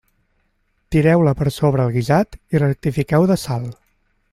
Tireu-la 0.95 1.33
per 1.41 1.51
sobre 1.57 1.85
el 1.89 1.93
guisat 1.97 2.39
i 2.57 2.63
rectifiqueu 2.65 3.29
de 3.35 3.39
sal. 3.47 3.71